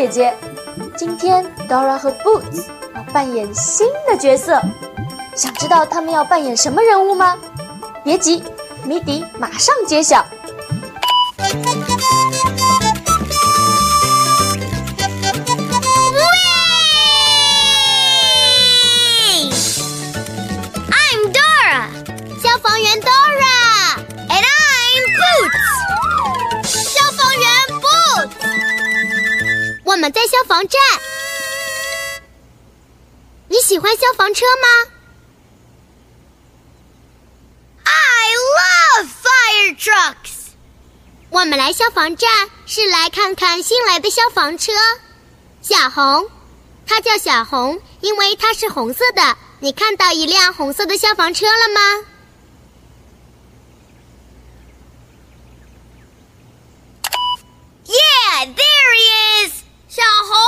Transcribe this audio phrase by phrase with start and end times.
[0.00, 0.34] 姐姐，
[0.96, 2.64] 今天 Dora 和 Boots
[2.94, 4.58] 要扮演新的角色，
[5.36, 7.36] 想知道他们要扮演什么人物吗？
[8.02, 8.42] 别急，
[8.82, 10.24] 谜底马上揭晓。
[30.00, 30.80] 我们在消防站。
[33.48, 34.90] 你喜欢消防车吗
[37.84, 40.54] ？I love fire trucks。
[41.28, 42.30] 我们来消防站
[42.64, 44.72] 是来看看新来的消防车。
[45.60, 46.30] 小红，
[46.86, 49.36] 它叫小红，因为它是红色的。
[49.58, 51.80] 你看到一辆红色的消防车了吗
[57.84, 59.19] ？Yeah, there he is.
[59.90, 60.38] 小红，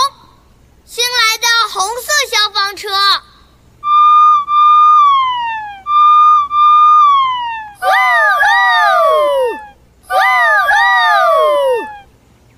[0.85, 2.89] 新来的红色消防车。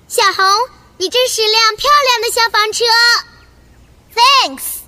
[0.07, 0.45] 小红，
[0.97, 2.85] 你真是辆漂亮的消防车。
[4.13, 4.81] Thanks。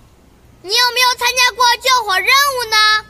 [0.61, 3.05] 你有没有参加过救火任务呢？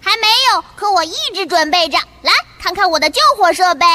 [0.00, 1.98] 还没有，可我一直准备着。
[2.22, 3.86] 来看看我的救火设备。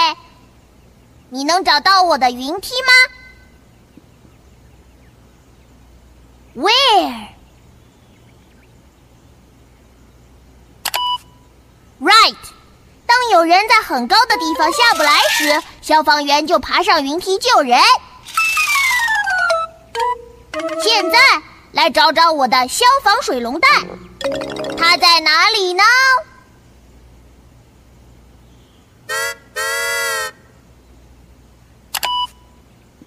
[1.30, 3.19] 你能找到我的云梯吗
[6.60, 7.28] ？Where?
[12.02, 12.36] Right.
[13.06, 17.80] 当有人在很高的地方下不来时，消防员就爬上云梯救人。
[20.84, 21.18] 现在
[21.72, 23.72] 来找找我的消防水龙蛋，
[24.78, 25.84] 它在哪里呢？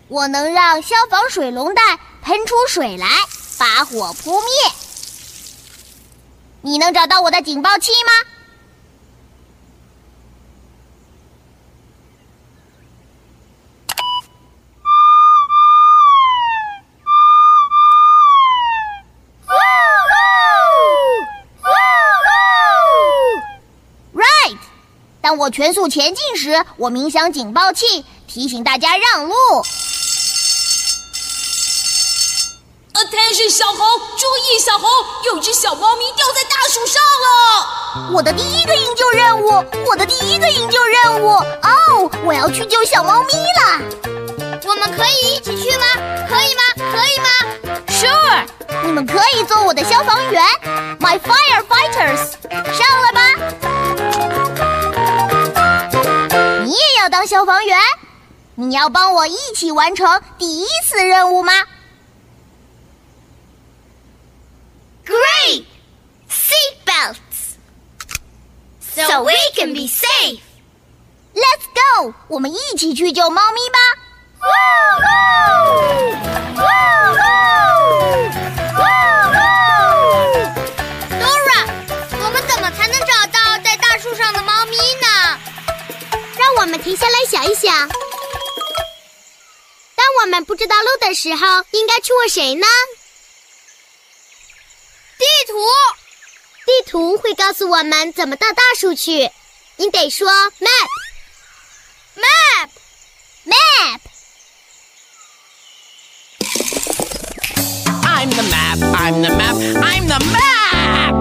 [0.09, 3.09] 我能让消防水龙蛋喷出水来。
[3.63, 4.73] 把火扑灭！
[6.63, 8.11] 你能找到我的警报器吗
[25.21, 29.35] 当我全速前进时，我鸣响警报器，提醒大家让路。
[33.33, 33.79] Attention，小红，
[34.19, 34.91] 注意，小红，
[35.25, 38.11] 有只小猫咪掉在大树上了。
[38.13, 41.29] 我的第一个营救任务，我的第一个营救任务。
[41.31, 43.81] 哦，我要去救小猫咪了。
[44.67, 45.87] 我们可以一起去吗？
[46.29, 46.63] 可以吗？
[46.77, 47.29] 可以吗
[47.89, 48.45] ？Sure，
[48.85, 50.45] 你们可以做我的消防员
[51.01, 52.33] ，My firefighters，
[52.75, 53.21] 上来吧。
[56.67, 57.79] 你也要当消防员？
[58.57, 61.55] 你要帮我一起完成第一次任务吗
[65.05, 65.67] ？Great!
[66.31, 67.57] Seatbelts!
[68.81, 70.41] So we can be safe!
[71.35, 72.15] Let's go!
[72.29, 73.79] 我们一起去救猫咪吧
[81.21, 81.67] ！Dora，
[82.23, 85.39] 我们怎么才能找到在大树上的猫咪呢？
[86.39, 87.89] 让我们停下来想一想。
[89.95, 92.67] 当我们不知道路的时候，应该去问谁呢？
[95.23, 95.55] 地图，
[96.67, 99.31] 地图会告诉我们怎么到大树去。
[99.77, 100.29] 你得说
[100.59, 101.01] map，map，map。
[108.03, 108.81] I'm the map.
[108.97, 109.55] I'm the map.
[109.81, 111.15] I'm the map.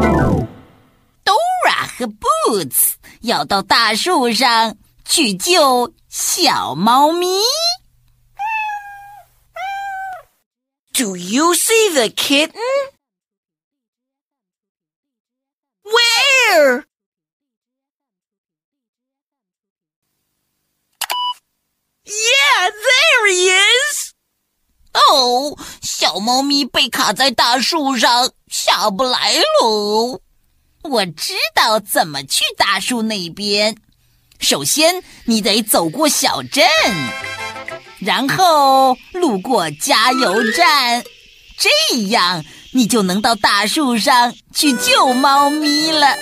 [1.23, 4.77] Dora 和 Boots 要到大树上
[5.07, 7.27] 去救小猫咪。
[10.91, 12.90] Do you see the kitten?
[16.51, 16.85] here.
[22.05, 24.13] Yeah, there he is.
[24.93, 30.21] Oh, 小猫咪被卡在大树上，下不来喽。
[30.83, 33.77] 我知道怎么去大树那边。
[34.39, 36.67] 首先，你得走过小镇，
[37.99, 41.05] 然后路过加油站，
[41.57, 41.69] 这
[42.07, 42.43] 样。
[42.73, 46.17] 你就能到大树上去救猫咪了。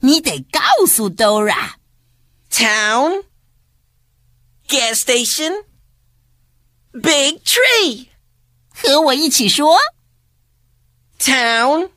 [0.00, 1.78] 你得告诉 Dora。
[2.50, 3.24] Town,
[4.68, 5.64] gas station,
[6.92, 8.08] big tree.
[8.70, 9.76] 和我一起说
[11.18, 11.90] Town,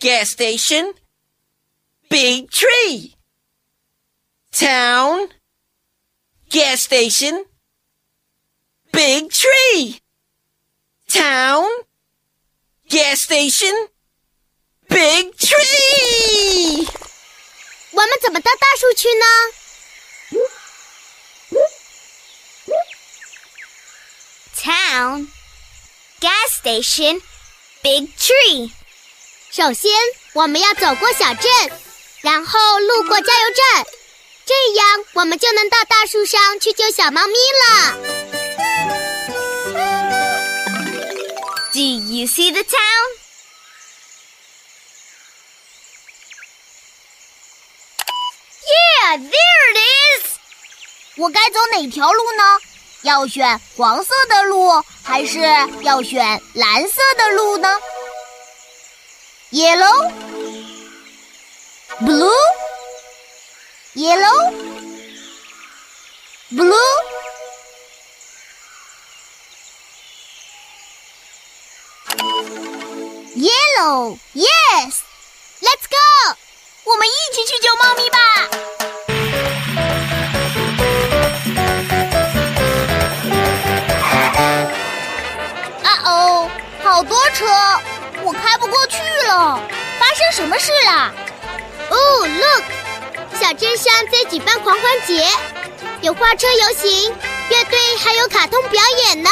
[0.00, 0.94] gas station,
[2.08, 3.14] big tree.
[4.50, 5.30] Town,
[6.50, 7.46] gas station,
[8.90, 10.00] big tree.
[11.08, 11.64] Town,
[12.88, 13.88] gas station,
[14.88, 16.88] big tree.
[17.92, 19.24] 我们怎么到大树去呢
[24.60, 25.28] ？Town,
[26.20, 27.22] gas station,
[27.82, 28.72] big tree.
[29.52, 29.92] 首先，
[30.34, 31.50] 我们要走过小镇，
[32.20, 33.86] 然后路过加油站，
[34.44, 38.15] 这样我们就能到大树上去救小猫咪了。
[41.75, 43.07] Do you see the town?
[48.67, 50.37] Yeah, there it is.
[51.15, 52.43] 我该走哪条路呢？
[53.03, 55.39] 要选黄色的路，还是
[55.81, 57.67] 要选蓝色的路呢？
[59.51, 60.11] Yellow,
[61.99, 62.31] blue,
[63.95, 64.53] yellow,
[66.51, 66.75] blue.
[73.78, 75.02] No yes
[75.60, 76.36] let's go
[76.84, 78.18] 我们一起去救猫咪吧！
[85.82, 86.48] 啊哦，
[86.84, 87.44] 好多车，
[88.22, 89.60] 我开不过去了。
[89.98, 91.12] 发生什么事啦？
[91.90, 92.64] 哦，Look，
[93.40, 95.28] 小镇上在举办狂欢节，
[96.02, 97.12] 有花车游行、
[97.50, 99.30] 乐队，还有卡通表演呢。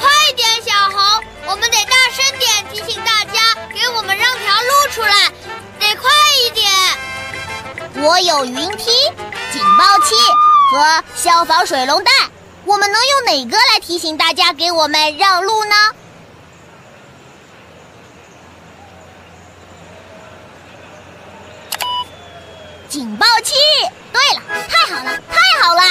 [0.00, 3.40] 快点，小红，我们得大声点提醒大家，
[3.74, 5.32] 给我们让条路出来，
[5.80, 6.08] 得快
[6.44, 6.70] 一点。
[8.04, 8.92] 我有云梯、
[9.52, 10.14] 警报器
[10.70, 12.12] 和消防水龙带，
[12.64, 15.74] 我们能用哪个来提醒大家给我们让路呢？
[22.88, 23.54] 警报器！
[24.12, 25.82] 对了，太好了，太好了！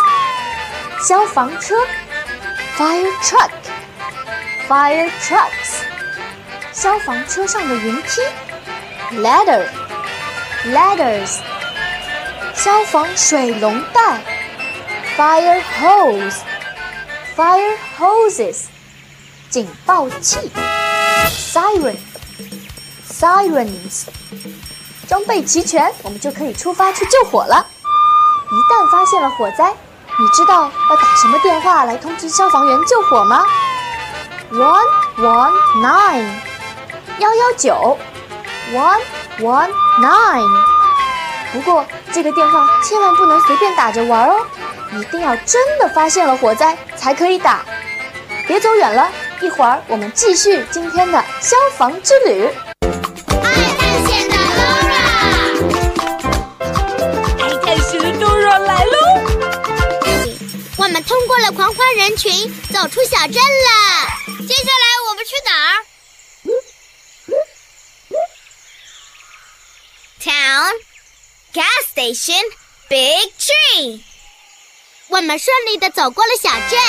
[1.03, 1.75] 消防车
[2.77, 5.81] ，fire truck，fire trucks。
[6.73, 8.21] 消防车上的云梯
[9.23, 11.39] ，ladder，ladders。
[12.55, 14.40] 消防水龙带。
[15.21, 18.65] Fire hose，fire hoses，
[19.50, 20.50] 警报器
[21.29, 24.07] ，siren，sirens，
[25.07, 27.67] 装备齐全，我们就可以出发去救火了。
[28.50, 29.75] 一旦发现了火灾，
[30.19, 33.45] 你知道要打什么电话来通知消防员救火吗
[34.50, 36.33] ？One one nine，
[37.19, 37.99] 幺幺九
[38.73, 39.03] ，One
[39.41, 40.49] one nine。
[41.53, 44.47] 不过这个电话千万不能随便打着玩哦。
[44.93, 47.65] 一定要真的发现了火灾才可以打，
[48.47, 52.49] 别走远了，一会儿我们继续今天的消防之旅。
[53.43, 55.07] 爱探险的 Dora，
[57.39, 58.97] 爱探险的 Dora 来喽！
[60.77, 62.33] 我们通过了狂欢人群，
[62.73, 63.41] 走出小镇了。
[64.49, 65.85] 接下来我们去哪儿
[70.21, 70.75] ？Town,
[71.55, 72.45] gas station,
[72.89, 74.03] big tree.
[75.10, 76.80] 我们顺利的走过了小镇，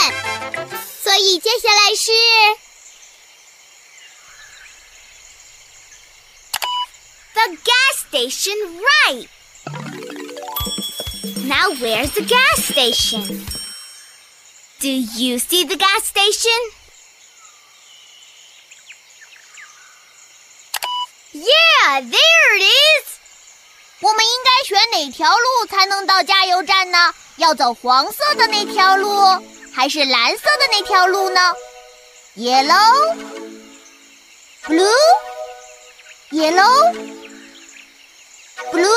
[1.03, 2.13] 所 所以接下来是
[7.33, 9.29] The gas station, right?
[11.47, 13.47] Now where's the gas station?
[14.81, 16.71] Do you see the gas station?
[21.33, 22.80] Yeah, there it is.
[24.12, 27.14] 我们应该选哪条路才能到加油站呢？
[27.38, 29.10] 要走黄色的那条路，
[29.74, 31.40] 还是蓝色的那条路呢
[32.36, 33.16] ？Yellow,
[34.66, 34.86] blue,
[36.32, 36.94] yellow,
[38.74, 38.90] blue.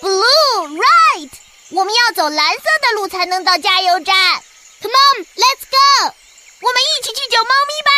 [0.00, 1.30] Blue, right.
[1.72, 4.42] 我们要走蓝色的路才能到加油站。
[4.80, 6.14] Come on, let's go.
[6.60, 7.90] 我们一起去救猫咪吧。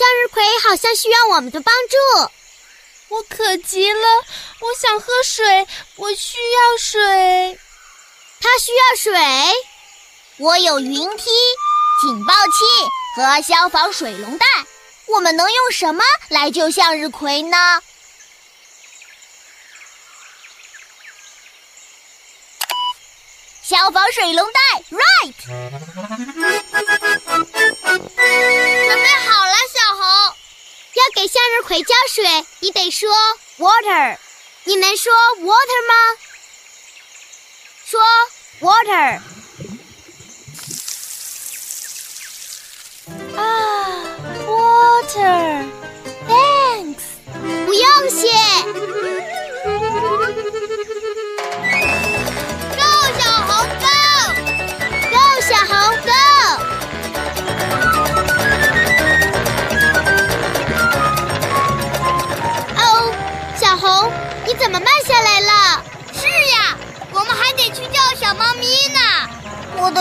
[0.00, 1.96] 向日葵好像需要我们的帮助。
[3.08, 4.00] 我渴极了，
[4.60, 5.66] 我想喝水，
[5.96, 7.60] 我需要水。
[8.40, 9.12] 它需要水。
[10.38, 11.30] 我有云梯、
[12.00, 12.50] 警报器
[13.14, 14.46] 和消防水龙带。
[15.04, 17.82] 我们能用什么来救向日葵呢？
[23.62, 25.34] 消防水龙带，right。
[28.90, 29.54] 准备好了。
[31.00, 33.08] 要给向日葵浇水，你得说
[33.58, 34.18] water。
[34.64, 35.94] 你能说 water 吗？
[37.86, 37.98] 说
[38.60, 39.20] water。
[43.36, 43.40] 啊
[44.46, 45.64] ，water。
[46.28, 47.04] Thanks。
[47.64, 48.28] 不用谢。
[52.76, 52.84] Go，
[53.18, 56.29] 小红，Go！Go，小红，Go！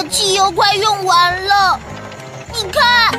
[0.08, 1.80] 汽油快用完了，
[2.54, 3.12] 你看。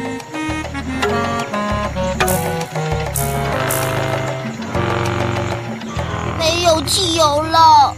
[6.39, 7.95] 没有汽油了。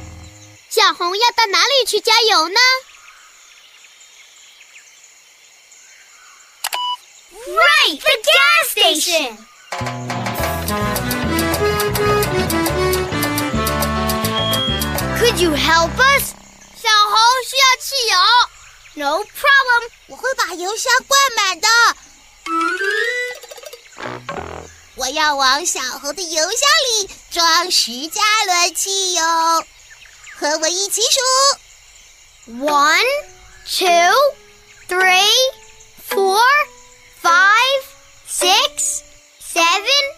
[0.68, 2.60] 小红要到哪里去加油呢
[7.84, 9.36] ？The gas station.
[15.18, 16.34] Could you help us?
[16.74, 18.16] 小红需要汽油。
[19.02, 19.90] No problem.
[20.06, 21.66] 我会把油箱灌满的。
[24.94, 29.24] 我要往小猴的油箱里装十加仑汽油。
[30.36, 31.20] 和我一起数。
[32.64, 33.04] One,
[33.66, 34.14] two,
[34.88, 35.52] three,
[36.08, 36.40] four,
[37.20, 37.82] five,
[38.28, 39.02] six,
[39.40, 40.14] seven,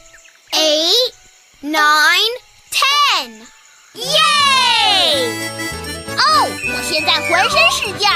[0.53, 1.15] eight,
[1.63, 2.35] nine,
[2.71, 3.47] ten.
[3.95, 5.74] 耶！
[6.17, 6.23] 哦，
[6.75, 8.13] 我现在浑身是劲儿。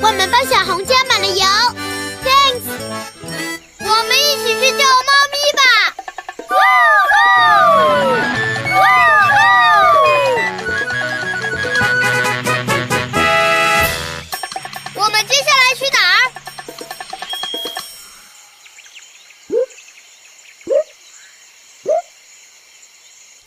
[0.00, 1.44] 我们帮小红加满了油。
[2.24, 2.62] Thanks。
[3.80, 5.62] 我们一起去救猫咪吧。
[14.94, 16.16] 我们接下来去哪儿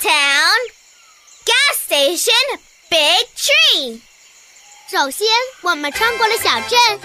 [0.01, 0.59] ？Town,
[1.45, 2.47] gas station,
[2.88, 4.00] big tree.
[4.90, 5.26] 首先，
[5.62, 7.00] 我们穿过了小镇，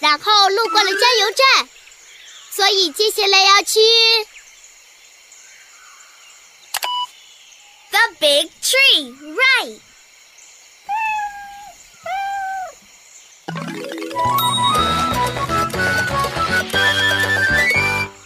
[0.00, 1.68] 然后路过了加油站，
[2.50, 3.78] 所以接下来要去
[7.90, 9.80] The big tree, right.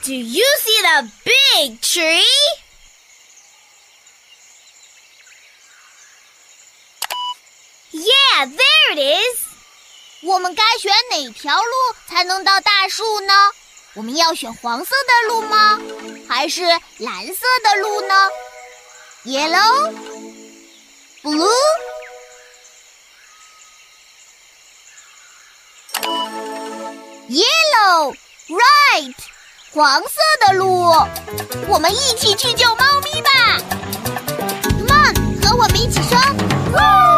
[0.04, 2.22] Do you see the big tree?
[8.37, 9.39] Yeah, there it is.
[10.21, 11.71] 我们该选哪条路
[12.07, 13.33] 才能到大树呢？
[13.95, 15.79] 我们要选黄色的路吗？
[16.29, 16.61] 还是
[16.99, 18.13] 蓝色的路呢
[19.25, 19.91] ？Yellow,
[21.23, 21.49] blue.
[27.29, 28.15] Yellow,
[28.49, 29.15] right.
[29.73, 30.09] 黄色
[30.45, 30.93] 的路，
[31.69, 33.31] 我们一起去救猫咪吧。
[34.61, 37.16] Come on，和我们一起说。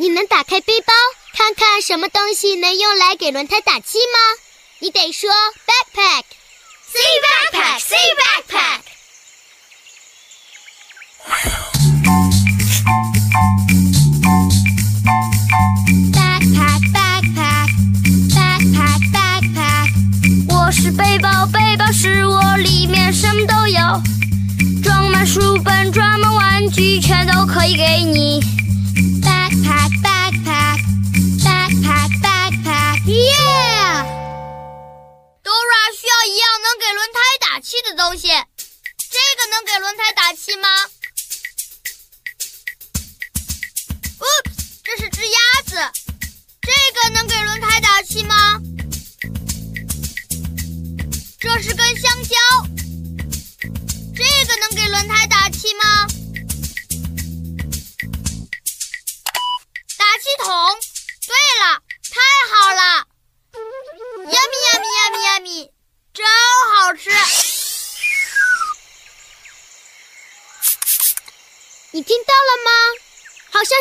[0.00, 0.94] 你能打开背包，
[1.36, 4.38] 看看什么东西能用来给轮胎打气吗？
[4.78, 5.28] 你得说
[5.66, 6.22] backpack。
[6.86, 8.78] See backpack, see backpack。
[16.12, 17.68] Backpack, backpack,
[18.30, 19.88] backpack, backpack。
[20.48, 23.80] 我是背包，背包是我，里面什么都有，
[24.80, 28.40] 装满书本，装满玩具，全都可以给你。
[36.88, 40.68] 给轮胎打气的东西，这个能给轮胎打气吗？
[44.20, 44.26] 哦
[44.82, 45.76] 这是只鸭子，
[46.62, 48.58] 这个能给轮胎打气吗？
[51.38, 52.37] 这是根香蕉，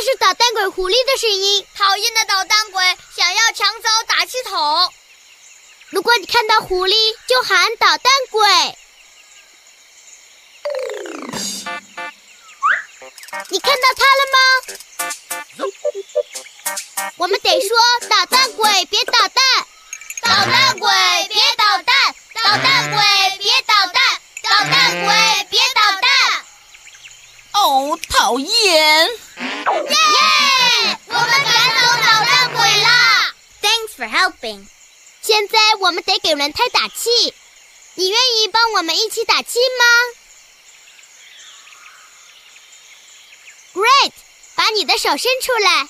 [0.10, 1.68] 是捣蛋鬼狐狸的声音。
[1.76, 2.82] 讨厌的捣蛋鬼
[3.14, 4.94] 想要抢走打气筒。
[5.90, 6.96] 如果你看到狐狸，
[7.28, 8.48] 就喊捣蛋鬼。
[13.50, 14.38] 你看到他了吗？
[17.18, 19.44] 我们得说捣蛋鬼别捣蛋，
[20.22, 20.90] 捣蛋鬼
[21.28, 23.04] 别捣蛋，捣蛋鬼
[23.40, 26.08] 别捣蛋，捣蛋鬼别捣蛋。
[27.52, 29.10] 哦，讨厌！
[29.74, 31.00] 耶！
[31.08, 32.88] 我们赶走捣蛋鬼了
[33.62, 34.68] ！Thanks for helping。
[35.22, 37.34] 现在我们得给轮胎打气，
[37.96, 39.86] 你愿意帮我们一起打气吗
[43.74, 44.14] ？Great，
[44.56, 45.88] 把你的手伸出来。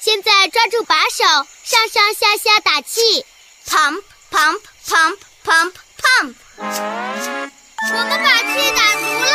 [0.00, 1.24] 现在抓住把手，
[1.64, 3.24] 上上下下打气。
[3.66, 6.34] Pump, pump, pump, pump, pump。
[6.58, 9.32] 我们把气打足了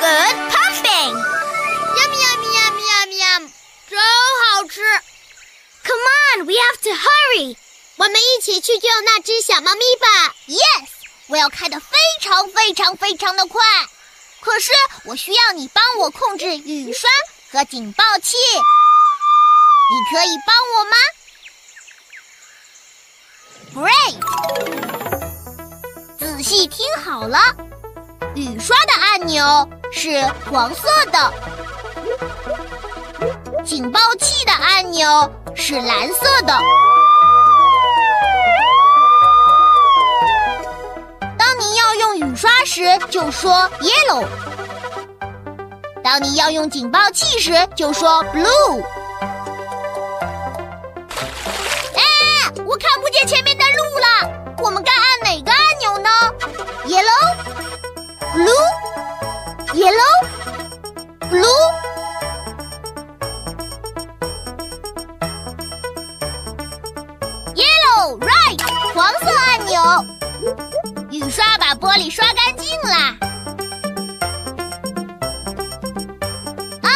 [0.00, 1.39] Good pumping。
[4.60, 4.82] 好吃
[5.82, 6.02] ！Come
[6.36, 7.56] on, we have to hurry.
[7.96, 10.34] 我们一起去救那只小猫咪吧。
[10.48, 10.88] Yes，
[11.28, 13.62] 我要开得非常非常非常的快。
[14.42, 14.70] 可是
[15.04, 17.08] 我需要你帮我控制雨刷
[17.50, 18.36] 和警报器，
[19.88, 20.96] 你可以帮我吗
[23.88, 24.20] ？Great！
[26.18, 27.38] 仔细听好了，
[28.36, 30.20] 雨刷的按钮是
[30.50, 31.32] 黄色的，
[33.64, 36.58] 警报器的按钮是蓝色的。
[41.38, 44.24] 当你要用雨刷时，就说 yellow；
[46.02, 48.82] 当你要用警报器时，就说 blue。
[51.94, 52.02] 哎，
[52.66, 54.06] 我看不见前面的路了，
[54.62, 56.08] 我们该按哪个按钮呢
[59.74, 60.19] ？Yellow、
[71.30, 73.14] 刷把玻璃刷干净啦！
[76.82, 76.88] 哦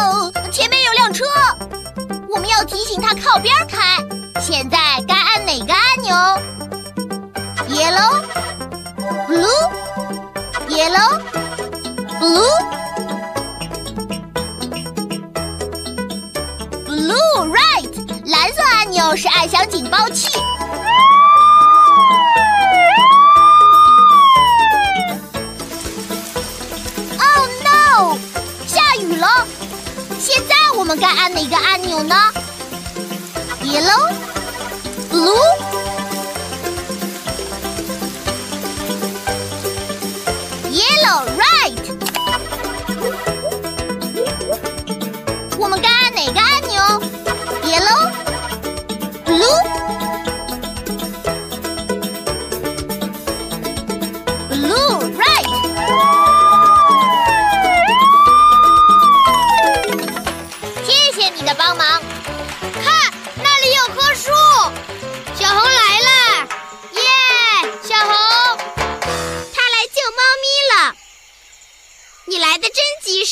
[0.00, 1.24] 哦，前面有辆车，
[2.30, 4.02] 我们要提醒他靠边开。
[4.40, 6.16] 现在该按哪个按钮
[7.68, 8.24] ？Yellow、
[9.28, 9.70] Blue、
[10.70, 11.20] Yellow、
[12.18, 12.58] Blue、
[16.86, 17.92] Blue right，
[18.24, 20.30] 蓝色按钮是按响警报器。
[31.34, 32.14] 哪个按钮呢
[33.64, 34.08] ？Yellow、
[35.10, 35.63] Blue、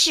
[0.03, 0.11] 时。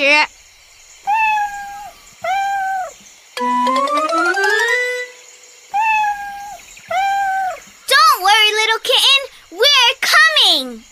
[7.90, 9.20] Don't worry, little kitten.
[9.50, 10.84] We're coming.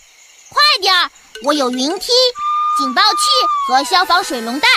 [0.50, 1.10] 快点儿，
[1.44, 2.12] 我有云梯、
[2.78, 3.18] 警报器
[3.68, 4.68] 和消防水龙带。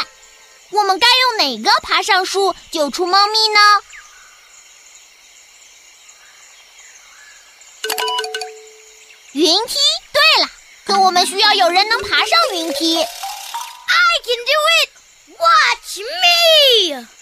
[0.69, 3.59] 我们该用哪个爬上树救出猫咪呢？
[9.33, 9.77] 云梯。
[10.13, 10.49] 对了，
[10.85, 13.05] 可我们需要有人能爬上云梯。
[14.45, 14.89] Do it.
[15.39, 17.12] Watch me.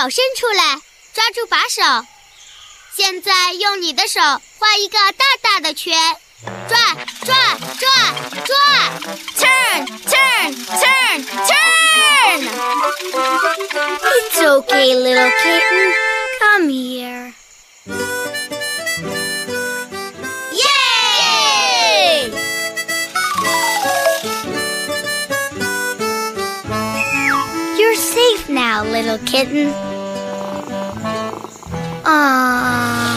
[0.08, 0.80] 伸出来，
[1.12, 1.82] 抓住把手。
[2.96, 6.16] 现在用你的手画一个大大的圈，
[6.68, 8.14] 转转转
[8.46, 8.56] 转，
[9.36, 12.40] turn turn turn turn。
[14.02, 15.94] It's okay, little kitten.
[16.40, 17.34] Come here.
[20.52, 22.30] Yay!
[27.78, 29.74] You're safe now, little kitten.
[32.11, 33.15] 啊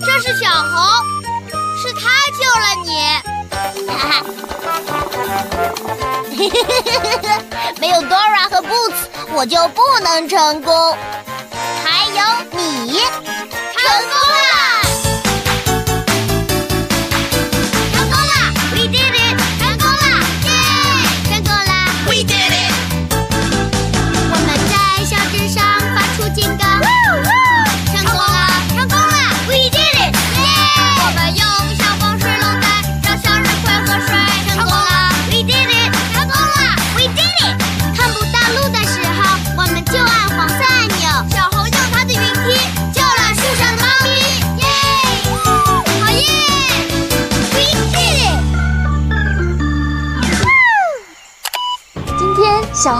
[0.00, 0.74] 这是小红，
[1.76, 2.00] 是她
[2.40, 2.90] 救了你。
[3.92, 3.94] 哈
[7.22, 7.36] 哈
[7.80, 9.00] 没有 Dora 和 Boots，
[9.34, 10.96] 我就不能成功。
[11.84, 12.22] 还有
[12.52, 14.63] 你，成功了！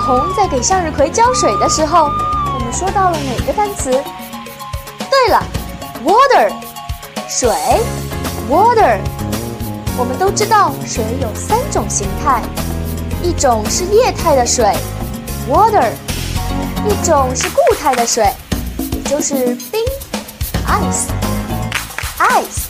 [0.06, 2.10] 红在给向日葵浇水的时候，
[2.52, 3.90] 我们说到了哪个单词？
[5.10, 5.42] 对了
[6.04, 6.52] ，water，
[7.26, 7.48] 水
[8.50, 8.98] ，water。
[9.96, 12.42] 我们都知道水有三种形态，
[13.22, 14.76] 一种是液态的水
[15.48, 15.88] ，water；
[16.86, 18.30] 一种是固态的水，
[18.92, 19.82] 也就是冰
[20.66, 22.66] ，ice，ice；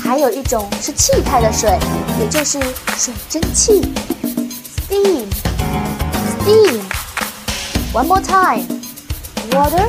[0.00, 1.76] 还有一种是气态的水，
[2.20, 2.60] 也就是
[2.96, 3.92] 水蒸气
[4.88, 5.26] ，steam。
[6.50, 6.82] Steam.
[7.92, 8.66] One more time.
[9.52, 9.86] Water,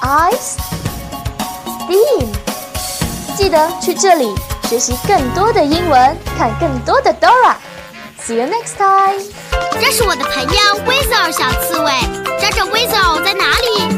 [0.00, 0.56] ice,
[1.84, 2.28] steam.
[3.36, 4.34] 记得去这里
[4.70, 7.56] 学习更多的英文，看更多的 Dora.
[8.24, 9.22] See you next time.
[9.78, 10.50] 这是我的朋友
[10.86, 11.92] Weasel 小刺猬，
[12.40, 13.97] 找找 Weasel 在哪里？